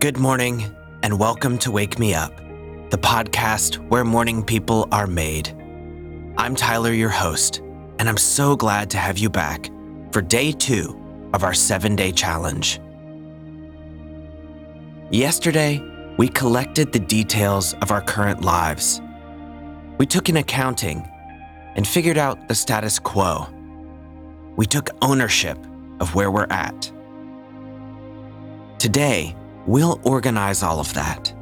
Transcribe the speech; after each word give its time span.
Good 0.00 0.16
morning, 0.16 0.74
and 1.02 1.18
welcome 1.18 1.58
to 1.58 1.70
Wake 1.70 1.98
Me 1.98 2.14
Up, 2.14 2.34
the 2.88 2.96
podcast 2.96 3.74
where 3.90 4.02
morning 4.02 4.42
people 4.42 4.88
are 4.90 5.06
made. 5.06 5.54
I'm 6.38 6.54
Tyler, 6.54 6.90
your 6.90 7.10
host, 7.10 7.58
and 7.98 8.08
I'm 8.08 8.16
so 8.16 8.56
glad 8.56 8.88
to 8.92 8.96
have 8.96 9.18
you 9.18 9.28
back 9.28 9.68
for 10.10 10.22
day 10.22 10.52
two 10.52 10.98
of 11.34 11.44
our 11.44 11.52
seven 11.52 11.96
day 11.96 12.12
challenge. 12.12 12.80
Yesterday, 15.10 15.82
we 16.16 16.28
collected 16.28 16.92
the 16.92 17.00
details 17.00 17.74
of 17.82 17.90
our 17.90 18.00
current 18.00 18.40
lives. 18.40 19.02
We 19.98 20.06
took 20.06 20.30
an 20.30 20.38
accounting 20.38 21.06
and 21.76 21.86
figured 21.86 22.16
out 22.16 22.48
the 22.48 22.54
status 22.54 22.98
quo. 22.98 23.48
We 24.56 24.64
took 24.64 24.88
ownership 25.02 25.58
of 26.00 26.14
where 26.14 26.30
we're 26.30 26.46
at. 26.48 26.90
Today, 28.78 29.36
We'll 29.66 30.00
organize 30.04 30.62
all 30.62 30.80
of 30.80 30.92
that, 30.94 31.34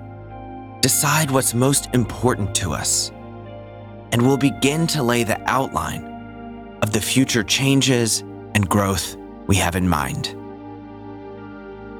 decide 0.80 1.30
what's 1.30 1.54
most 1.54 1.88
important 1.95 2.54
to 2.56 2.72
us, 2.72 3.10
and 4.10 4.22
we'll 4.22 4.36
begin 4.36 4.86
to 4.88 5.02
lay 5.02 5.22
the 5.22 5.40
outline 5.48 6.78
of 6.82 6.92
the 6.92 7.00
future 7.00 7.45
changes 7.45 8.20
and 8.54 8.68
growth 8.68 9.16
we 9.46 9.56
have 9.56 9.76
in 9.76 9.88
mind. 9.88 10.34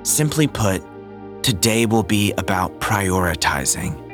Simply 0.03 0.47
put, 0.49 0.83
today 1.43 1.87
will 1.87 2.03
be 2.03 2.33
about 2.33 2.81
prioritizing. 2.81 4.05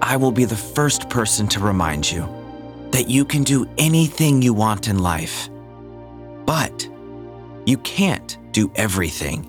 I 0.00 0.16
will 0.16 0.32
be 0.32 0.44
the 0.44 0.56
first 0.56 1.08
person 1.10 1.46
to 1.48 1.60
remind 1.60 2.10
you 2.10 2.28
that 2.92 3.08
you 3.08 3.24
can 3.24 3.44
do 3.44 3.66
anything 3.78 4.42
you 4.42 4.54
want 4.54 4.88
in 4.88 4.98
life, 4.98 5.48
but 6.44 6.88
you 7.66 7.78
can't 7.78 8.36
do 8.52 8.70
everything. 8.76 9.48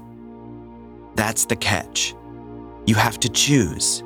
That's 1.16 1.46
the 1.46 1.56
catch. 1.56 2.16
You 2.86 2.96
have 2.96 3.20
to 3.20 3.30
choose. 3.30 4.04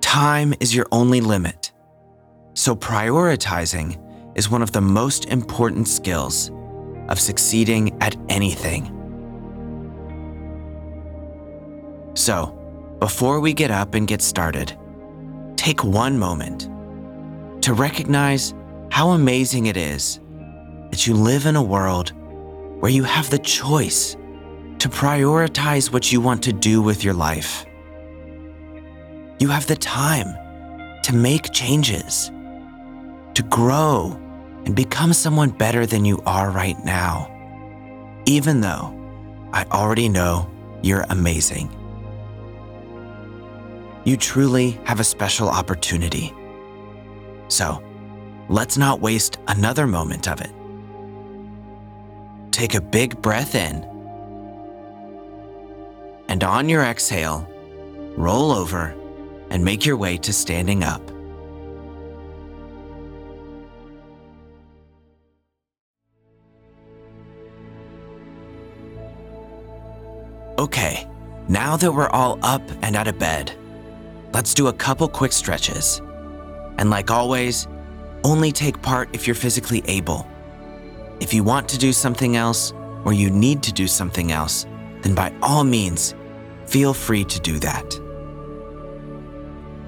Time 0.00 0.54
is 0.60 0.74
your 0.74 0.86
only 0.92 1.20
limit. 1.20 1.72
So, 2.54 2.74
prioritizing 2.74 4.00
is 4.36 4.50
one 4.50 4.62
of 4.62 4.72
the 4.72 4.80
most 4.80 5.26
important 5.26 5.88
skills 5.88 6.50
of 7.08 7.20
succeeding 7.20 7.96
at 8.02 8.16
anything. 8.28 8.92
So, 12.14 12.52
before 12.98 13.40
we 13.40 13.52
get 13.52 13.70
up 13.70 13.94
and 13.94 14.08
get 14.08 14.22
started, 14.22 14.76
take 15.56 15.84
one 15.84 16.18
moment 16.18 16.70
to 17.62 17.74
recognize 17.74 18.54
how 18.90 19.10
amazing 19.10 19.66
it 19.66 19.76
is 19.76 20.20
that 20.90 21.06
you 21.06 21.14
live 21.14 21.46
in 21.46 21.56
a 21.56 21.62
world 21.62 22.12
where 22.80 22.90
you 22.90 23.04
have 23.04 23.30
the 23.30 23.38
choice 23.38 24.16
to 24.78 24.88
prioritize 24.88 25.92
what 25.92 26.12
you 26.12 26.20
want 26.20 26.42
to 26.42 26.52
do 26.52 26.82
with 26.82 27.02
your 27.02 27.14
life. 27.14 27.64
You 29.38 29.48
have 29.48 29.66
the 29.66 29.76
time 29.76 30.36
to 31.02 31.14
make 31.14 31.52
changes, 31.52 32.30
to 33.34 33.42
grow 33.48 34.20
and 34.64 34.74
become 34.74 35.12
someone 35.12 35.50
better 35.50 35.86
than 35.86 36.04
you 36.04 36.20
are 36.26 36.50
right 36.50 36.76
now, 36.84 37.30
even 38.26 38.60
though 38.60 38.92
I 39.52 39.64
already 39.70 40.08
know 40.08 40.50
you're 40.82 41.06
amazing. 41.08 41.70
You 44.04 44.16
truly 44.16 44.72
have 44.84 45.00
a 45.00 45.04
special 45.04 45.48
opportunity. 45.48 46.32
So, 47.48 47.82
let's 48.48 48.76
not 48.76 49.00
waste 49.00 49.38
another 49.48 49.86
moment 49.86 50.28
of 50.28 50.40
it 50.40 50.55
take 52.56 52.74
a 52.74 52.80
big 52.80 53.20
breath 53.20 53.54
in. 53.54 53.84
And 56.26 56.42
on 56.42 56.70
your 56.70 56.82
exhale, 56.82 57.46
roll 58.16 58.50
over 58.50 58.94
and 59.50 59.62
make 59.62 59.84
your 59.84 59.98
way 59.98 60.16
to 60.16 60.32
standing 60.32 60.82
up. 60.82 61.02
Okay, 70.58 71.06
now 71.50 71.76
that 71.76 71.92
we're 71.92 72.08
all 72.08 72.38
up 72.42 72.62
and 72.80 72.96
out 72.96 73.06
of 73.06 73.18
bed, 73.18 73.52
let's 74.32 74.54
do 74.54 74.68
a 74.68 74.72
couple 74.72 75.06
quick 75.08 75.32
stretches. 75.32 76.00
And 76.78 76.88
like 76.88 77.10
always, 77.10 77.68
only 78.24 78.50
take 78.50 78.80
part 78.80 79.10
if 79.12 79.26
you're 79.26 79.34
physically 79.36 79.82
able. 79.84 80.26
If 81.18 81.32
you 81.32 81.42
want 81.42 81.68
to 81.70 81.78
do 81.78 81.92
something 81.92 82.36
else, 82.36 82.74
or 83.06 83.12
you 83.12 83.30
need 83.30 83.62
to 83.62 83.72
do 83.72 83.86
something 83.86 84.32
else, 84.32 84.66
then 85.00 85.14
by 85.14 85.32
all 85.40 85.64
means, 85.64 86.14
feel 86.66 86.92
free 86.92 87.24
to 87.24 87.40
do 87.40 87.58
that. 87.60 88.00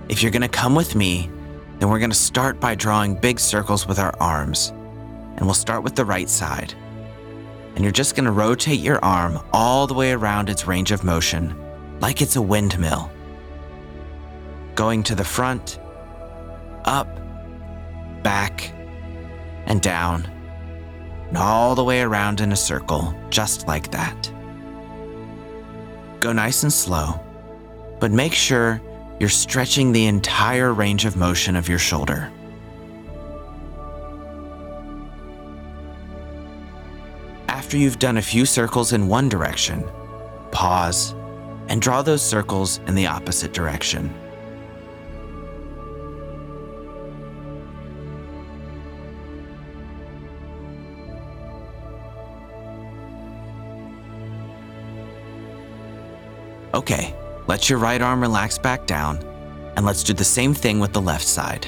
If 0.09 0.22
you're 0.22 0.33
going 0.33 0.43
to 0.43 0.49
come 0.49 0.75
with 0.75 0.94
me, 0.94 1.28
then 1.78 1.91
we're 1.91 1.99
going 1.99 2.11
to 2.11 2.16
start 2.16 2.61
by 2.61 2.75
drawing 2.75 3.15
big 3.15 3.39
circles 3.39 3.87
with 3.87 3.99
our 3.99 4.15
arms. 4.21 4.69
And 5.37 5.41
we'll 5.43 5.55
start 5.55 5.83
with 5.83 5.97
the 5.97 6.05
right 6.05 6.28
side. 6.28 6.75
And 7.75 7.84
you're 7.84 7.93
just 7.93 8.16
going 8.16 8.25
to 8.25 8.33
rotate 8.33 8.81
your 8.81 9.05
arm 9.05 9.39
all 9.53 9.87
the 9.87 9.95
way 9.95 10.12
around 10.12 10.49
its 10.49 10.66
range 10.66 10.93
of 10.93 11.05
motion, 11.05 11.55
like 12.00 12.22
it's 12.22 12.37
a 12.37 12.43
windmill. 12.43 13.10
Going 14.77 15.03
to 15.03 15.15
the 15.15 15.25
front, 15.25 15.78
up, 16.84 17.09
back, 18.22 18.72
and 19.66 19.83
down 19.83 20.38
all 21.37 21.75
the 21.75 21.84
way 21.84 22.00
around 22.00 22.41
in 22.41 22.53
a 22.53 22.56
circle, 22.56 23.15
just 23.31 23.66
like 23.66 23.91
that. 23.91 24.33
Go 26.21 26.33
nice 26.33 26.62
and 26.62 26.72
slow, 26.72 27.21
but 28.00 28.11
make 28.11 28.33
sure 28.33 28.81
you're 29.21 29.28
stretching 29.28 29.93
the 29.93 30.06
entire 30.06 30.72
range 30.72 31.05
of 31.05 31.16
motion 31.16 31.56
of 31.56 31.69
your 31.69 31.78
shoulder. 31.78 32.31
After 37.49 37.77
you've 37.77 37.99
done 37.99 38.16
a 38.16 38.22
few 38.22 38.47
circles 38.47 38.93
in 38.93 39.09
one 39.09 39.28
direction, 39.28 39.84
pause 40.53 41.15
and 41.69 41.83
draw 41.83 42.00
those 42.03 42.22
circles 42.22 42.78
in 42.87 42.95
the 42.95 43.06
opposite 43.06 43.53
direction. 43.53 44.15
Let 57.48 57.69
your 57.69 57.78
right 57.78 58.00
arm 58.00 58.20
relax 58.20 58.59
back 58.59 58.86
down, 58.86 59.19
and 59.76 59.84
let's 59.84 60.04
do 60.04 60.12
the 60.12 60.25
same 60.25 60.54
thing 60.54 60.78
with 60.78 60.92
the 60.92 61.00
left 61.00 61.26
side. 61.26 61.66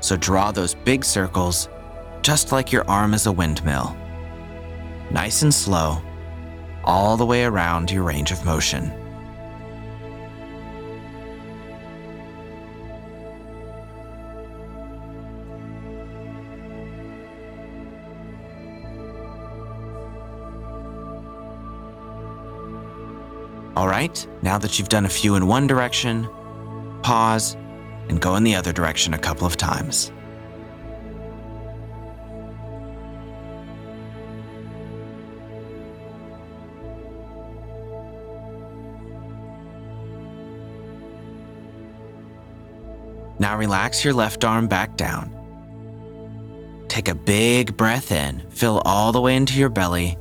So 0.00 0.16
draw 0.16 0.52
those 0.52 0.74
big 0.74 1.04
circles, 1.04 1.68
just 2.22 2.52
like 2.52 2.70
your 2.70 2.88
arm 2.88 3.14
is 3.14 3.26
a 3.26 3.32
windmill. 3.32 3.96
Nice 5.10 5.42
and 5.42 5.52
slow, 5.52 6.00
all 6.84 7.16
the 7.16 7.26
way 7.26 7.44
around 7.44 7.90
your 7.90 8.04
range 8.04 8.30
of 8.30 8.44
motion. 8.44 8.92
All 23.76 23.88
right, 23.88 24.24
now 24.40 24.56
that 24.58 24.78
you've 24.78 24.88
done 24.88 25.04
a 25.04 25.08
few 25.08 25.34
in 25.34 25.48
one 25.48 25.66
direction, 25.66 26.28
pause 27.02 27.56
and 28.08 28.20
go 28.20 28.36
in 28.36 28.44
the 28.44 28.54
other 28.54 28.72
direction 28.72 29.14
a 29.14 29.18
couple 29.18 29.48
of 29.48 29.56
times. 29.56 30.12
Now 43.40 43.58
relax 43.58 44.04
your 44.04 44.14
left 44.14 44.44
arm 44.44 44.68
back 44.68 44.96
down. 44.96 45.32
Take 46.86 47.08
a 47.08 47.14
big 47.16 47.76
breath 47.76 48.12
in, 48.12 48.40
fill 48.50 48.78
all 48.84 49.10
the 49.10 49.20
way 49.20 49.34
into 49.34 49.58
your 49.58 49.68
belly, 49.68 50.16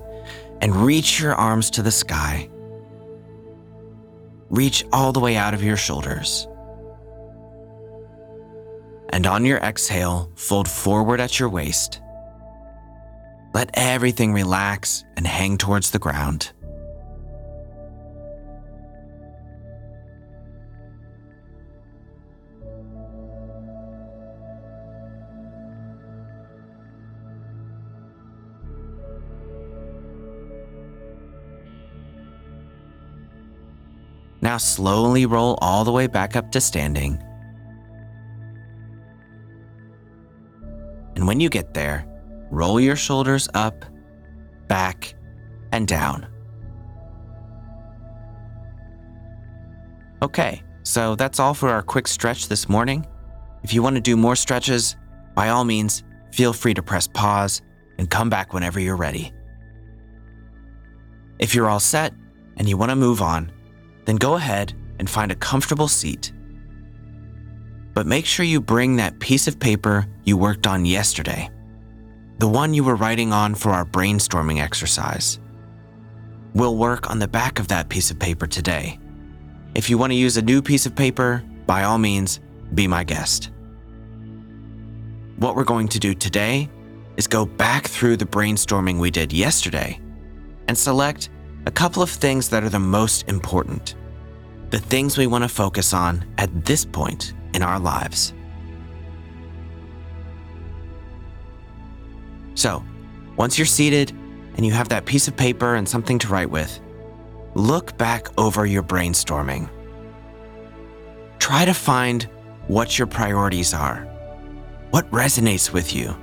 and 0.59 0.75
reach 0.75 1.19
your 1.19 1.35
arms 1.35 1.69
to 1.71 1.83
the 1.83 1.91
sky 1.91 2.50
reach 4.53 4.85
all 4.94 5.11
the 5.11 5.19
way 5.19 5.35
out 5.35 5.55
of 5.55 5.63
your 5.63 5.75
shoulders. 5.75 6.47
And 9.09 9.25
on 9.25 9.45
your 9.45 9.57
exhale, 9.57 10.31
fold 10.35 10.67
forward 10.67 11.19
at 11.19 11.39
your 11.39 11.50
waist. 11.50 12.00
Let 13.55 13.71
everything 13.73 14.31
relax 14.31 15.03
and 15.17 15.25
hang 15.25 15.57
towards 15.57 15.89
the 15.89 16.00
ground. 16.00 16.51
Now 34.43 34.57
slowly 34.57 35.25
roll 35.25 35.57
all 35.61 35.85
the 35.85 35.93
way 35.93 36.05
back 36.05 36.35
up 36.35 36.51
to 36.51 36.59
standing. 36.59 37.17
And 41.15 41.25
when 41.25 41.39
you 41.39 41.47
get 41.47 41.73
there, 41.73 42.05
roll 42.51 42.77
your 42.77 42.97
shoulders 42.97 43.47
up, 43.53 43.85
back, 44.67 45.15
and 45.71 45.87
down. 45.87 46.27
Okay, 50.21 50.61
so 50.83 51.15
that's 51.15 51.39
all 51.39 51.53
for 51.53 51.69
our 51.69 51.81
quick 51.81 52.09
stretch 52.09 52.49
this 52.49 52.67
morning. 52.67 53.07
If 53.63 53.73
you 53.73 53.81
want 53.81 53.95
to 53.95 54.01
do 54.01 54.17
more 54.17 54.35
stretches, 54.35 54.97
by 55.35 55.49
all 55.49 55.63
means, 55.63 56.03
feel 56.33 56.51
free 56.51 56.73
to 56.73 56.83
press 56.83 57.07
pause 57.07 57.61
and 57.97 58.09
come 58.09 58.29
back 58.29 58.51
whenever 58.51 58.81
you're 58.81 58.97
ready. 58.97 59.31
If 61.39 61.55
you're 61.55 61.69
all 61.69 61.79
set 61.79 62.13
and 62.57 62.67
you 62.67 62.75
want 62.75 62.89
to 62.89 62.97
move 62.97 63.21
on, 63.21 63.49
then 64.05 64.15
go 64.15 64.35
ahead 64.35 64.73
and 65.00 65.09
find 65.09 65.31
a 65.31 65.35
comfortable 65.35 65.88
seat. 65.88 66.31
But 67.94 68.07
make 68.07 68.25
sure 68.25 68.45
you 68.45 68.59
bring 68.59 68.95
that 68.95 69.19
piece 69.19 69.47
of 69.47 69.59
paper 69.59 70.07
you 70.23 70.38
worked 70.38 70.67
on 70.67 70.85
yesterday, 70.85 71.50
the 72.39 72.47
one 72.47 72.73
you 72.73 72.83
were 72.83 72.95
writing 72.95 73.31
on 73.31 73.55
for 73.55 73.71
our 73.71 73.85
brainstorming 73.85 74.61
exercise. 74.61 75.39
We'll 76.55 76.77
work 76.77 77.09
on 77.09 77.19
the 77.19 77.27
back 77.27 77.59
of 77.59 77.67
that 77.69 77.89
piece 77.89 78.11
of 78.11 78.19
paper 78.19 78.47
today. 78.47 79.00
If 79.75 79.89
you 79.89 79.97
want 79.97 80.11
to 80.11 80.17
use 80.17 80.38
a 80.38 80.41
new 80.41 80.61
piece 80.61 80.85
of 80.85 80.95
paper, 80.95 81.44
by 81.65 81.83
all 81.83 81.97
means, 81.97 82.39
be 82.73 82.88
my 82.88 83.03
guest. 83.03 83.51
What 85.38 85.55
we're 85.55 85.63
going 85.63 85.88
to 85.89 86.00
do 86.00 86.13
today 86.13 86.69
is 87.17 87.27
go 87.27 87.45
back 87.45 87.88
through 87.88 88.17
the 88.17 88.25
brainstorming 88.25 89.00
we 89.00 89.11
did 89.11 89.33
yesterday 89.33 90.00
and 90.67 90.77
select 90.77 91.29
a 91.65 91.71
couple 91.71 92.04
of 92.04 92.10
things 92.10 92.50
that 92.50 92.63
are 92.63 92.69
the 92.69 92.80
most 92.80 93.27
important, 93.30 93.95
the 94.69 94.80
things 94.80 95.18
we 95.18 95.27
want 95.27 95.44
to 95.44 95.48
focus 95.50 95.94
on 95.94 96.25
at 96.38 96.65
this 96.65 96.83
point 96.86 97.33
in 97.54 97.63
our 97.63 97.80
lives. 97.80 98.33
So, 102.56 102.83
once 103.38 103.57
you're 103.57 103.65
seated 103.65 104.12
and 104.56 104.65
you 104.65 104.71
have 104.74 104.89
that 104.89 105.06
piece 105.06 105.27
of 105.27 105.36
paper 105.36 105.75
and 105.75 105.88
something 105.88 106.19
to 106.19 106.27
write 106.27 106.50
with, 106.50 106.80
look 107.56 107.98
back 107.98 108.27
over 108.38 108.65
your 108.65 108.83
brainstorming. 108.83 109.69
Try 111.39 111.65
to 111.65 111.74
find 111.74 112.24
what 112.68 112.98
your 112.98 113.07
priorities 113.07 113.74
are. 113.74 114.07
What 114.92 115.10
resonates 115.12 115.74
with 115.74 115.95
you? 115.95 116.15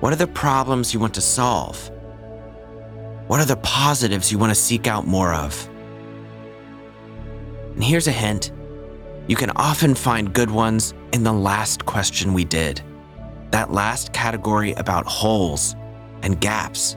What 0.00 0.12
are 0.12 0.16
the 0.16 0.26
problems 0.26 0.92
you 0.92 1.00
want 1.00 1.14
to 1.14 1.20
solve? 1.20 1.90
What 3.28 3.40
are 3.40 3.44
the 3.44 3.56
positives 3.56 4.32
you 4.32 4.38
want 4.38 4.50
to 4.50 4.54
seek 4.54 4.86
out 4.86 5.06
more 5.06 5.32
of? 5.32 5.68
And 7.74 7.84
here's 7.84 8.08
a 8.08 8.12
hint 8.12 8.52
you 9.28 9.36
can 9.36 9.50
often 9.50 9.94
find 9.94 10.32
good 10.32 10.50
ones 10.50 10.94
in 11.12 11.22
the 11.22 11.32
last 11.32 11.84
question 11.84 12.32
we 12.32 12.44
did. 12.44 12.82
That 13.50 13.70
last 13.70 14.12
category 14.12 14.72
about 14.72 15.06
holes 15.06 15.76
and 16.22 16.40
gaps, 16.40 16.96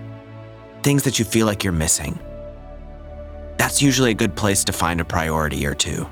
things 0.81 1.03
that 1.03 1.19
you 1.19 1.25
feel 1.25 1.45
like 1.45 1.63
you're 1.63 1.73
missing 1.73 2.17
that's 3.61 3.79
usually 3.79 4.09
a 4.09 4.15
good 4.15 4.35
place 4.35 4.63
to 4.63 4.73
find 4.73 4.99
a 4.99 5.05
priority 5.05 5.67
or 5.67 5.75
two. 5.75 6.09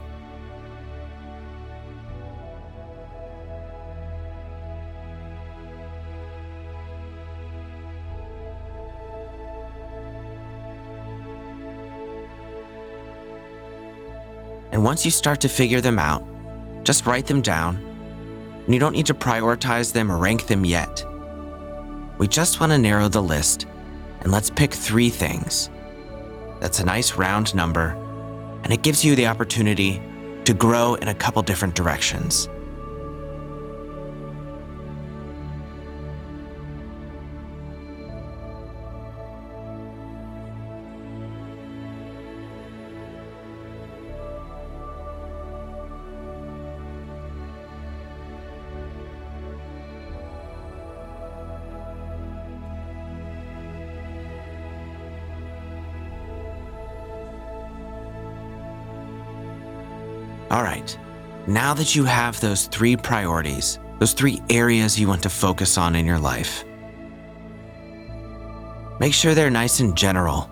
Once 14.89 15.05
you 15.05 15.11
start 15.11 15.39
to 15.39 15.47
figure 15.47 15.81
them 15.81 15.99
out, 15.99 16.25
just 16.83 17.05
write 17.05 17.27
them 17.27 17.41
down. 17.41 17.75
And 18.65 18.73
you 18.73 18.79
don't 18.79 18.93
need 18.93 19.05
to 19.05 19.13
prioritize 19.13 19.93
them 19.93 20.11
or 20.11 20.17
rank 20.17 20.47
them 20.47 20.65
yet. 20.65 21.05
We 22.17 22.27
just 22.27 22.59
want 22.59 22.71
to 22.71 22.77
narrow 22.79 23.07
the 23.07 23.21
list 23.21 23.67
and 24.21 24.31
let's 24.31 24.49
pick 24.49 24.73
three 24.73 25.11
things 25.11 25.69
that's 26.59 26.79
a 26.79 26.85
nice 26.85 27.13
round 27.13 27.53
number, 27.53 27.89
and 28.63 28.73
it 28.73 28.81
gives 28.81 29.05
you 29.05 29.15
the 29.15 29.27
opportunity 29.27 30.01
to 30.45 30.55
grow 30.55 30.95
in 30.95 31.09
a 31.09 31.13
couple 31.13 31.43
different 31.43 31.75
directions. 31.75 32.49
All 60.49 60.63
right, 60.63 60.97
now 61.45 61.75
that 61.75 61.95
you 61.95 62.05
have 62.05 62.39
those 62.39 62.65
three 62.65 62.95
priorities, 62.95 63.77
those 63.99 64.13
three 64.13 64.41
areas 64.49 64.99
you 64.99 65.07
want 65.07 65.21
to 65.23 65.29
focus 65.29 65.77
on 65.77 65.95
in 65.95 66.07
your 66.07 66.17
life, 66.17 66.63
make 68.99 69.13
sure 69.13 69.35
they're 69.35 69.51
nice 69.51 69.79
and 69.79 69.95
general. 69.95 70.49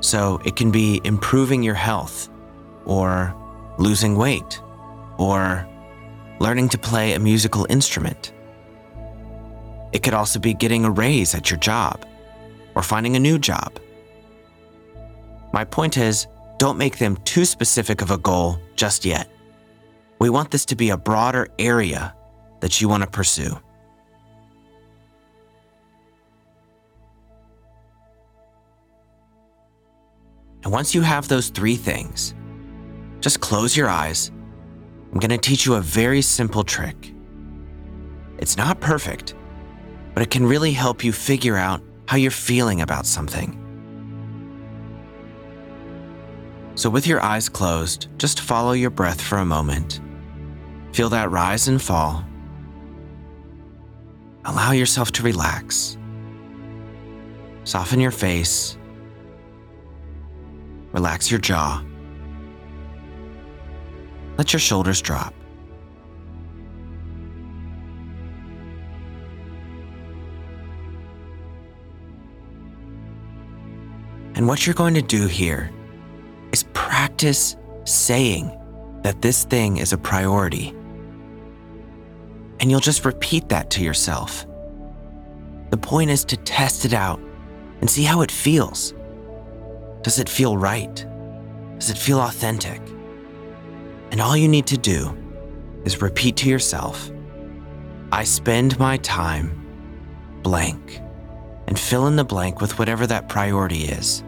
So 0.00 0.40
it 0.44 0.56
can 0.56 0.70
be 0.70 1.02
improving 1.04 1.62
your 1.62 1.74
health, 1.74 2.30
or 2.86 3.34
losing 3.78 4.16
weight, 4.16 4.60
or 5.18 5.68
learning 6.38 6.70
to 6.70 6.78
play 6.78 7.12
a 7.12 7.18
musical 7.18 7.66
instrument. 7.68 8.32
It 9.92 10.02
could 10.02 10.14
also 10.14 10.38
be 10.38 10.54
getting 10.54 10.84
a 10.84 10.90
raise 10.90 11.34
at 11.34 11.50
your 11.50 11.58
job, 11.58 12.06
or 12.74 12.82
finding 12.82 13.16
a 13.16 13.20
new 13.20 13.38
job. 13.38 13.78
My 15.52 15.64
point 15.64 15.96
is, 15.98 16.26
don't 16.58 16.78
make 16.78 16.98
them 16.98 17.16
too 17.24 17.44
specific 17.44 18.02
of 18.02 18.10
a 18.10 18.18
goal 18.18 18.58
just 18.76 19.04
yet. 19.04 19.28
We 20.18 20.30
want 20.30 20.50
this 20.50 20.64
to 20.66 20.76
be 20.76 20.90
a 20.90 20.96
broader 20.96 21.48
area 21.58 22.14
that 22.60 22.80
you 22.80 22.88
want 22.88 23.02
to 23.02 23.08
pursue. 23.08 23.58
And 30.64 30.72
once 30.72 30.94
you 30.94 31.02
have 31.02 31.28
those 31.28 31.50
three 31.50 31.76
things, 31.76 32.34
just 33.20 33.40
close 33.40 33.76
your 33.76 33.88
eyes. 33.88 34.32
I'm 35.12 35.20
going 35.20 35.30
to 35.30 35.38
teach 35.38 35.66
you 35.66 35.74
a 35.74 35.80
very 35.80 36.22
simple 36.22 36.64
trick. 36.64 37.12
It's 38.38 38.56
not 38.56 38.80
perfect, 38.80 39.34
but 40.14 40.22
it 40.22 40.30
can 40.30 40.44
really 40.44 40.72
help 40.72 41.04
you 41.04 41.12
figure 41.12 41.56
out 41.56 41.82
how 42.08 42.16
you're 42.16 42.30
feeling 42.30 42.80
about 42.80 43.06
something. 43.06 43.62
So, 46.76 46.90
with 46.90 47.06
your 47.06 47.22
eyes 47.22 47.48
closed, 47.48 48.08
just 48.18 48.40
follow 48.40 48.72
your 48.72 48.90
breath 48.90 49.18
for 49.18 49.38
a 49.38 49.46
moment. 49.46 50.00
Feel 50.92 51.08
that 51.08 51.30
rise 51.30 51.68
and 51.68 51.80
fall. 51.80 52.22
Allow 54.44 54.72
yourself 54.72 55.10
to 55.12 55.22
relax. 55.22 55.96
Soften 57.64 57.98
your 57.98 58.10
face. 58.10 58.76
Relax 60.92 61.30
your 61.30 61.40
jaw. 61.40 61.82
Let 64.36 64.52
your 64.52 64.60
shoulders 64.60 65.00
drop. 65.00 65.32
And 74.34 74.46
what 74.46 74.66
you're 74.66 74.74
going 74.74 74.92
to 74.92 75.02
do 75.02 75.26
here 75.26 75.72
practice 76.72 77.56
saying 77.84 78.50
that 79.02 79.22
this 79.22 79.44
thing 79.44 79.76
is 79.76 79.92
a 79.92 79.98
priority. 79.98 80.74
And 82.60 82.70
you'll 82.70 82.80
just 82.80 83.04
repeat 83.04 83.48
that 83.50 83.70
to 83.70 83.84
yourself. 83.84 84.46
The 85.70 85.76
point 85.76 86.10
is 86.10 86.24
to 86.26 86.36
test 86.36 86.84
it 86.84 86.92
out 86.92 87.20
and 87.80 87.90
see 87.90 88.04
how 88.04 88.22
it 88.22 88.30
feels. 88.30 88.94
Does 90.02 90.18
it 90.18 90.28
feel 90.28 90.56
right? 90.56 91.06
Does 91.78 91.90
it 91.90 91.98
feel 91.98 92.20
authentic? 92.20 92.80
And 94.10 94.20
all 94.20 94.36
you 94.36 94.48
need 94.48 94.66
to 94.68 94.78
do 94.78 95.16
is 95.84 96.00
repeat 96.00 96.36
to 96.38 96.48
yourself 96.48 97.10
I 98.12 98.22
spend 98.24 98.78
my 98.78 98.98
time 98.98 99.62
blank 100.42 101.02
and 101.66 101.78
fill 101.78 102.06
in 102.06 102.16
the 102.16 102.24
blank 102.24 102.60
with 102.60 102.78
whatever 102.78 103.06
that 103.08 103.28
priority 103.28 103.84
is. 103.84 104.22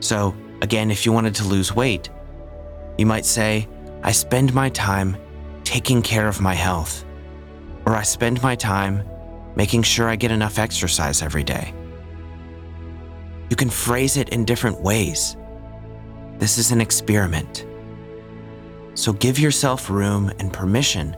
So, 0.00 0.34
Again, 0.60 0.90
if 0.90 1.06
you 1.06 1.12
wanted 1.12 1.34
to 1.36 1.44
lose 1.44 1.74
weight, 1.74 2.10
you 2.96 3.06
might 3.06 3.24
say, 3.24 3.68
I 4.02 4.12
spend 4.12 4.52
my 4.52 4.70
time 4.70 5.16
taking 5.64 6.02
care 6.02 6.26
of 6.26 6.40
my 6.40 6.54
health, 6.54 7.04
or 7.86 7.94
I 7.94 8.02
spend 8.02 8.42
my 8.42 8.56
time 8.56 9.08
making 9.54 9.82
sure 9.82 10.08
I 10.08 10.16
get 10.16 10.30
enough 10.30 10.58
exercise 10.58 11.22
every 11.22 11.44
day. 11.44 11.72
You 13.50 13.56
can 13.56 13.70
phrase 13.70 14.16
it 14.16 14.30
in 14.30 14.44
different 14.44 14.80
ways. 14.80 15.36
this 16.38 16.56
is 16.56 16.70
an 16.70 16.80
experiment. 16.80 17.66
So 18.94 19.12
give 19.12 19.38
yourself 19.40 19.90
room 19.90 20.30
and 20.38 20.52
permission 20.52 21.16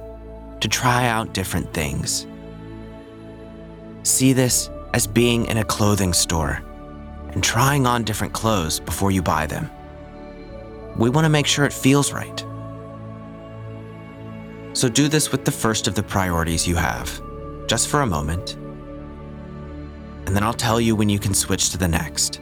to 0.60 0.68
try 0.68 1.08
out 1.08 1.34
different 1.34 1.72
things. 1.74 2.26
See 4.02 4.32
this 4.32 4.70
as 4.94 5.06
being 5.06 5.44
in 5.46 5.58
a 5.58 5.64
clothing 5.64 6.14
store 6.14 6.62
and 7.32 7.42
trying 7.42 7.86
on 7.86 8.04
different 8.04 8.32
clothes 8.32 8.80
before 8.80 9.10
you 9.10 9.22
buy 9.22 9.46
them. 9.46 9.70
We 10.96 11.10
want 11.10 11.24
to 11.24 11.28
make 11.28 11.46
sure 11.46 11.64
it 11.64 11.72
feels 11.72 12.12
right. 12.12 12.44
So 14.72 14.88
do 14.88 15.08
this 15.08 15.32
with 15.32 15.44
the 15.44 15.52
first 15.52 15.88
of 15.88 15.94
the 15.94 16.02
priorities 16.02 16.66
you 16.66 16.76
have, 16.76 17.20
just 17.66 17.88
for 17.88 18.02
a 18.02 18.06
moment. 18.06 18.54
And 20.26 20.36
then 20.36 20.42
I'll 20.42 20.52
tell 20.52 20.80
you 20.80 20.94
when 20.94 21.08
you 21.08 21.18
can 21.18 21.34
switch 21.34 21.70
to 21.70 21.78
the 21.78 21.88
next. 21.88 22.40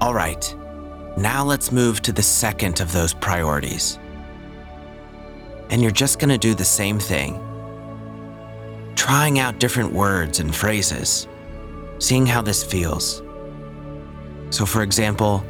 All 0.00 0.14
right, 0.14 0.54
now 1.16 1.44
let's 1.44 1.72
move 1.72 2.00
to 2.02 2.12
the 2.12 2.22
second 2.22 2.80
of 2.80 2.92
those 2.92 3.12
priorities. 3.12 3.98
And 5.70 5.82
you're 5.82 5.90
just 5.90 6.20
going 6.20 6.28
to 6.28 6.38
do 6.38 6.54
the 6.54 6.64
same 6.64 7.00
thing. 7.00 7.44
Trying 8.94 9.40
out 9.40 9.58
different 9.58 9.92
words 9.92 10.38
and 10.38 10.54
phrases, 10.54 11.26
seeing 11.98 12.26
how 12.26 12.42
this 12.42 12.62
feels. 12.62 13.22
So, 14.50 14.64
for 14.64 14.82
example, 14.82 15.44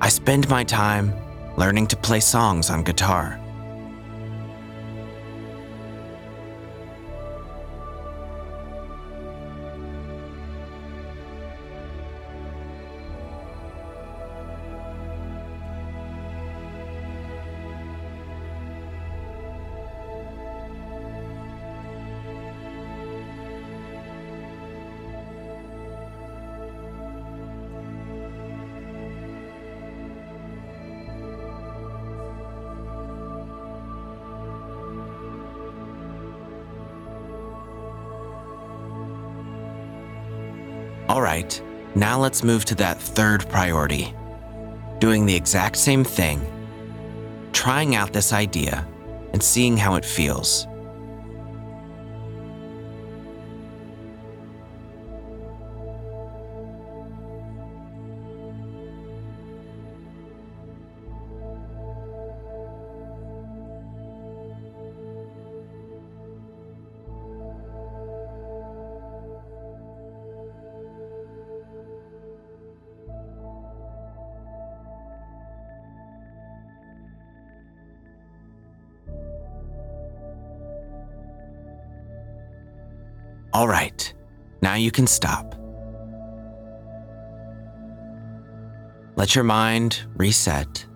I 0.00 0.08
spend 0.08 0.48
my 0.48 0.62
time 0.62 1.12
learning 1.56 1.88
to 1.88 1.96
play 1.96 2.20
songs 2.20 2.70
on 2.70 2.84
guitar. 2.84 3.40
All 41.18 41.24
right, 41.24 41.60
now 41.96 42.16
let's 42.16 42.44
move 42.44 42.64
to 42.66 42.76
that 42.76 42.96
third 42.96 43.48
priority. 43.48 44.14
Doing 45.00 45.26
the 45.26 45.34
exact 45.34 45.74
same 45.74 46.04
thing, 46.04 46.40
trying 47.52 47.96
out 47.96 48.12
this 48.12 48.32
idea, 48.32 48.86
and 49.32 49.42
seeing 49.42 49.76
how 49.76 49.96
it 49.96 50.04
feels. 50.04 50.68
All 83.58 83.66
right, 83.66 84.14
now 84.62 84.74
you 84.74 84.92
can 84.92 85.08
stop. 85.08 85.56
Let 89.16 89.34
your 89.34 89.42
mind 89.42 90.00
reset. 90.14 90.86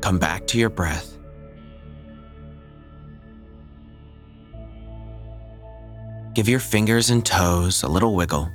Come 0.00 0.18
back 0.18 0.46
to 0.46 0.58
your 0.58 0.70
breath. 0.70 1.18
Give 6.32 6.48
your 6.48 6.58
fingers 6.58 7.10
and 7.10 7.22
toes 7.22 7.82
a 7.82 7.88
little 7.88 8.14
wiggle. 8.14 8.50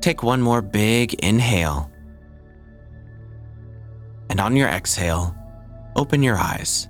Take 0.00 0.24
one 0.24 0.42
more 0.42 0.60
big 0.60 1.14
inhale. 1.22 1.88
And 4.28 4.40
on 4.40 4.56
your 4.56 4.66
exhale, 4.66 5.36
open 5.94 6.24
your 6.24 6.36
eyes. 6.36 6.88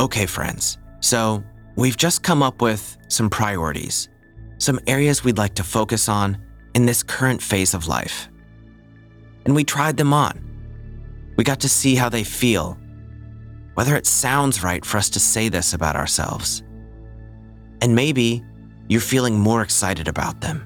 Okay, 0.00 0.26
friends, 0.26 0.78
so 1.00 1.42
we've 1.74 1.96
just 1.96 2.22
come 2.22 2.40
up 2.40 2.62
with 2.62 2.96
some 3.08 3.28
priorities, 3.28 4.08
some 4.58 4.78
areas 4.86 5.24
we'd 5.24 5.38
like 5.38 5.56
to 5.56 5.64
focus 5.64 6.08
on 6.08 6.38
in 6.76 6.86
this 6.86 7.02
current 7.02 7.42
phase 7.42 7.74
of 7.74 7.88
life. 7.88 8.28
And 9.44 9.56
we 9.56 9.64
tried 9.64 9.96
them 9.96 10.12
on. 10.12 10.44
We 11.36 11.42
got 11.42 11.58
to 11.60 11.68
see 11.68 11.96
how 11.96 12.08
they 12.08 12.22
feel, 12.22 12.78
whether 13.74 13.96
it 13.96 14.06
sounds 14.06 14.62
right 14.62 14.84
for 14.84 14.98
us 14.98 15.10
to 15.10 15.20
say 15.20 15.48
this 15.48 15.74
about 15.74 15.96
ourselves. 15.96 16.62
And 17.82 17.96
maybe 17.96 18.44
you're 18.88 19.00
feeling 19.00 19.36
more 19.36 19.62
excited 19.62 20.06
about 20.06 20.40
them. 20.40 20.64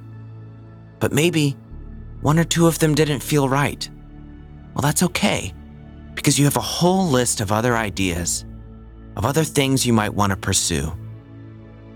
But 1.01 1.13
maybe 1.13 1.57
one 2.21 2.39
or 2.39 2.45
two 2.45 2.67
of 2.67 2.79
them 2.81 2.95
didn't 2.95 3.21
feel 3.21 3.49
right. 3.49 3.89
Well, 4.75 4.83
that's 4.83 5.03
okay, 5.03 5.55
because 6.15 6.39
you 6.39 6.45
have 6.45 6.59
a 6.59 6.61
whole 6.61 7.07
list 7.09 7.41
of 7.41 7.51
other 7.51 7.79
ideas 7.79 8.45
of 9.17 9.25
other 9.25 9.45
things 9.45 9.87
you 9.87 9.93
might 9.93 10.15
want 10.15 10.31
to 10.31 10.37
pursue. 10.37 10.93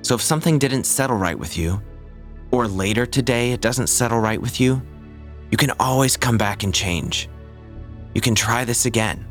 So 0.02 0.14
if 0.14 0.22
something 0.22 0.58
didn't 0.58 0.84
settle 0.84 1.16
right 1.16 1.38
with 1.38 1.56
you, 1.56 1.82
or 2.52 2.68
later 2.68 3.06
today 3.06 3.52
it 3.52 3.60
doesn't 3.60 3.88
settle 3.88 4.20
right 4.20 4.40
with 4.40 4.60
you, 4.60 4.80
you 5.50 5.56
can 5.56 5.72
always 5.80 6.16
come 6.16 6.38
back 6.38 6.62
and 6.62 6.74
change. 6.74 7.28
You 8.14 8.20
can 8.20 8.34
try 8.34 8.64
this 8.64 8.86
again. 8.86 9.24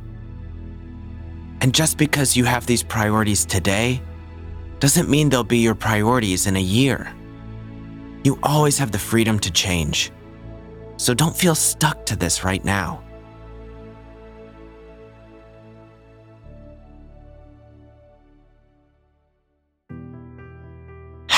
And 1.62 1.74
just 1.74 1.98
because 1.98 2.36
you 2.36 2.44
have 2.46 2.66
these 2.66 2.84
priorities 2.84 3.46
today 3.46 4.02
doesn't 4.80 5.10
mean 5.10 5.30
they'll 5.30 5.44
be 5.44 5.60
your 5.60 5.76
priorities 5.76 6.48
in 6.48 6.58
a 6.58 6.62
year. 6.62 7.14
You 8.24 8.38
always 8.44 8.78
have 8.78 8.92
the 8.92 9.00
freedom 9.00 9.40
to 9.40 9.52
change. 9.52 10.12
So 10.98 11.14
don't 11.14 11.36
feel 11.36 11.56
stuck 11.56 12.06
to 12.08 12.16
this 12.16 12.44
right 12.44 12.64
now. 12.64 13.05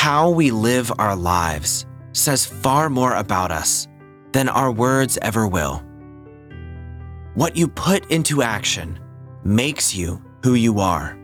How 0.08 0.30
we 0.30 0.52
live 0.52 0.90
our 1.00 1.18
lives 1.18 1.86
says 2.14 2.46
far 2.46 2.90
more 2.90 3.16
about 3.16 3.52
us 3.52 3.90
than 4.32 4.48
our 4.48 4.72
words 4.72 5.20
ever 5.22 5.46
will. 5.46 5.84
What 7.34 7.58
you 7.58 7.68
put 7.68 8.10
into 8.10 8.42
action 8.42 9.02
makes 9.44 9.94
you 9.94 10.24
who 10.46 10.54
you 10.54 10.80
are. 10.80 11.20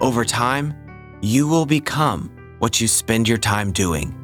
Over 0.00 0.24
time, 0.24 0.72
you 1.20 1.46
will 1.46 1.66
become 1.66 2.30
what 2.60 2.80
you 2.80 2.88
spend 2.88 3.28
your 3.28 3.36
time 3.36 3.72
doing. 3.72 4.14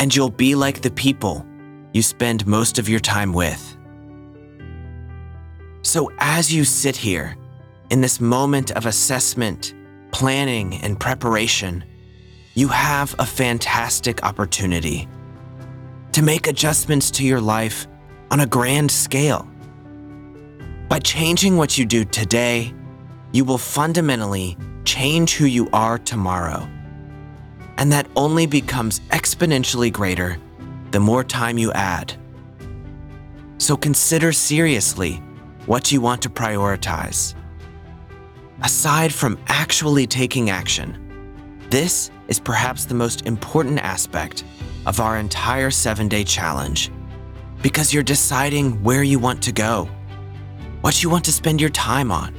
And 0.00 0.16
you'll 0.16 0.30
be 0.30 0.54
like 0.54 0.80
the 0.80 0.90
people 0.92 1.46
you 1.92 2.00
spend 2.00 2.46
most 2.46 2.78
of 2.78 2.88
your 2.88 3.00
time 3.00 3.34
with. 3.34 3.76
So, 5.82 6.10
as 6.18 6.50
you 6.50 6.64
sit 6.64 6.96
here 6.96 7.36
in 7.90 8.00
this 8.00 8.22
moment 8.22 8.70
of 8.70 8.86
assessment, 8.86 9.74
planning, 10.12 10.76
and 10.76 10.98
preparation, 10.98 11.84
you 12.56 12.68
have 12.68 13.14
a 13.18 13.26
fantastic 13.26 14.24
opportunity 14.24 15.06
to 16.12 16.22
make 16.22 16.46
adjustments 16.46 17.10
to 17.10 17.22
your 17.22 17.38
life 17.38 17.86
on 18.30 18.40
a 18.40 18.46
grand 18.46 18.90
scale. 18.90 19.46
By 20.88 21.00
changing 21.00 21.58
what 21.58 21.76
you 21.76 21.84
do 21.84 22.06
today, 22.06 22.72
you 23.32 23.44
will 23.44 23.58
fundamentally 23.58 24.56
change 24.84 25.34
who 25.34 25.44
you 25.44 25.68
are 25.74 25.98
tomorrow. 25.98 26.66
And 27.76 27.92
that 27.92 28.06
only 28.16 28.46
becomes 28.46 29.00
exponentially 29.10 29.92
greater 29.92 30.38
the 30.92 31.00
more 31.00 31.24
time 31.24 31.58
you 31.58 31.72
add. 31.72 32.14
So 33.58 33.76
consider 33.76 34.32
seriously 34.32 35.16
what 35.66 35.92
you 35.92 36.00
want 36.00 36.22
to 36.22 36.30
prioritize. 36.30 37.34
Aside 38.62 39.12
from 39.12 39.38
actually 39.46 40.06
taking 40.06 40.48
action, 40.48 41.05
this 41.76 42.10
is 42.28 42.40
perhaps 42.40 42.86
the 42.86 42.94
most 42.94 43.26
important 43.26 43.78
aspect 43.80 44.44
of 44.86 44.98
our 44.98 45.18
entire 45.18 45.70
seven 45.70 46.08
day 46.08 46.24
challenge 46.24 46.90
because 47.60 47.92
you're 47.92 48.02
deciding 48.02 48.82
where 48.82 49.02
you 49.02 49.18
want 49.18 49.42
to 49.42 49.52
go, 49.52 49.86
what 50.80 51.02
you 51.02 51.10
want 51.10 51.22
to 51.26 51.32
spend 51.32 51.60
your 51.60 51.68
time 51.68 52.10
on, 52.10 52.34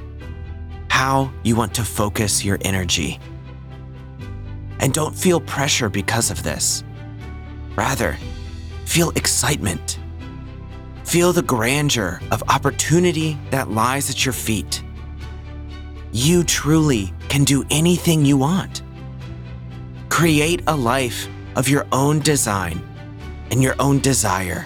how 0.90 1.32
you 1.44 1.56
want 1.56 1.72
to 1.76 1.84
focus 1.84 2.44
your 2.44 2.58
energy. 2.62 3.20
And 4.80 4.92
don't 4.92 5.16
feel 5.16 5.40
pressure 5.40 5.88
because 5.88 6.32
of 6.32 6.42
this. 6.42 6.84
Rather, 7.76 8.18
feel 8.86 9.12
excitement. 9.12 10.00
Feel 11.04 11.32
the 11.32 11.44
grandeur 11.44 12.22
of 12.32 12.42
opportunity 12.50 13.38
that 13.52 13.70
lies 13.70 14.10
at 14.10 14.26
your 14.26 14.34
feet. 14.34 14.82
You 16.12 16.44
truly 16.44 17.14
can 17.30 17.44
do 17.44 17.64
anything 17.70 18.26
you 18.26 18.38
want. 18.38 18.82
Create 20.18 20.64
a 20.66 20.76
life 20.76 21.28
of 21.56 21.70
your 21.70 21.86
own 21.92 22.18
design 22.22 22.82
and 23.52 23.62
your 23.62 23.76
own 23.80 24.00
desire. 24.00 24.66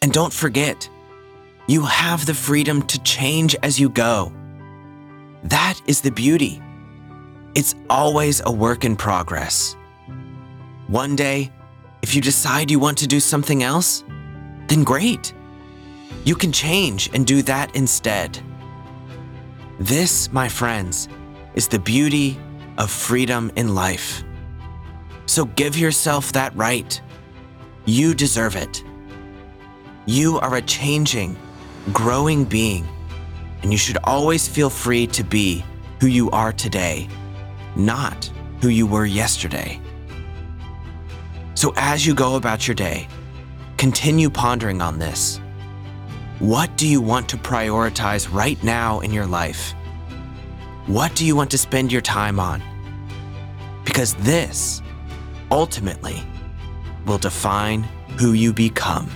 And 0.00 0.12
don't 0.12 0.32
forget, 0.32 0.88
you 1.66 1.82
have 1.82 2.24
the 2.24 2.32
freedom 2.32 2.82
to 2.82 3.02
change 3.02 3.56
as 3.64 3.80
you 3.80 3.88
go. 3.88 4.32
That 5.42 5.82
is 5.88 6.02
the 6.02 6.12
beauty. 6.12 6.62
It's 7.56 7.74
always 7.90 8.40
a 8.46 8.52
work 8.52 8.84
in 8.84 8.94
progress. 8.94 9.74
One 10.86 11.16
day, 11.16 11.50
if 12.00 12.14
you 12.14 12.20
decide 12.20 12.70
you 12.70 12.78
want 12.78 12.98
to 12.98 13.08
do 13.08 13.18
something 13.18 13.64
else, 13.64 14.04
then 14.68 14.84
great. 14.84 15.34
You 16.24 16.36
can 16.36 16.52
change 16.52 17.10
and 17.12 17.26
do 17.26 17.42
that 17.42 17.74
instead. 17.74 18.38
This, 19.80 20.30
my 20.30 20.48
friends, 20.48 21.08
is 21.56 21.66
the 21.66 21.80
beauty 21.80 22.38
of 22.78 22.90
freedom 22.90 23.50
in 23.56 23.74
life. 23.74 24.22
So 25.26 25.44
give 25.44 25.76
yourself 25.76 26.32
that 26.32 26.54
right. 26.56 27.00
You 27.84 28.14
deserve 28.14 28.56
it. 28.56 28.82
You 30.06 30.38
are 30.38 30.56
a 30.56 30.62
changing, 30.62 31.36
growing 31.92 32.44
being, 32.44 32.86
and 33.62 33.72
you 33.72 33.78
should 33.78 33.98
always 34.04 34.46
feel 34.46 34.70
free 34.70 35.06
to 35.08 35.24
be 35.24 35.64
who 36.00 36.06
you 36.06 36.30
are 36.30 36.52
today, 36.52 37.08
not 37.74 38.30
who 38.60 38.68
you 38.68 38.86
were 38.86 39.06
yesterday. 39.06 39.80
So 41.54 41.72
as 41.76 42.06
you 42.06 42.14
go 42.14 42.36
about 42.36 42.68
your 42.68 42.74
day, 42.74 43.08
continue 43.78 44.30
pondering 44.30 44.82
on 44.82 44.98
this. 44.98 45.40
What 46.38 46.76
do 46.76 46.86
you 46.86 47.00
want 47.00 47.28
to 47.30 47.36
prioritize 47.38 48.32
right 48.32 48.62
now 48.62 49.00
in 49.00 49.10
your 49.10 49.26
life? 49.26 49.74
What 50.86 51.16
do 51.16 51.26
you 51.26 51.34
want 51.34 51.50
to 51.50 51.58
spend 51.58 51.90
your 51.90 52.00
time 52.00 52.38
on? 52.38 52.62
Because 53.84 54.14
this, 54.14 54.82
ultimately, 55.50 56.22
will 57.06 57.18
define 57.18 57.82
who 58.20 58.34
you 58.34 58.52
become. 58.52 59.10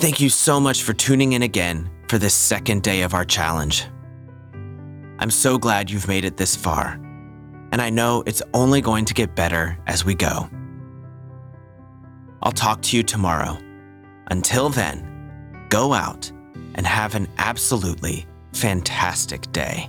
Thank 0.00 0.20
you 0.20 0.30
so 0.30 0.58
much 0.58 0.82
for 0.82 0.94
tuning 0.94 1.34
in 1.34 1.42
again 1.42 1.88
for 2.08 2.18
this 2.18 2.34
second 2.34 2.82
day 2.82 3.02
of 3.02 3.14
our 3.14 3.24
challenge. 3.24 3.86
I'm 5.20 5.30
so 5.30 5.58
glad 5.58 5.90
you've 5.90 6.08
made 6.08 6.24
it 6.24 6.38
this 6.38 6.56
far, 6.56 6.94
and 7.70 7.80
I 7.80 7.90
know 7.90 8.24
it's 8.26 8.42
only 8.52 8.80
going 8.80 9.04
to 9.04 9.14
get 9.14 9.36
better 9.36 9.78
as 9.86 10.04
we 10.04 10.16
go. 10.16 10.50
I'll 12.42 12.50
talk 12.50 12.82
to 12.82 12.96
you 12.96 13.04
tomorrow. 13.04 13.58
Until 14.28 14.70
then, 14.70 15.09
go 15.70 15.94
out 15.94 16.30
and 16.74 16.86
have 16.86 17.14
an 17.14 17.26
absolutely 17.38 18.26
fantastic 18.52 19.50
day. 19.52 19.88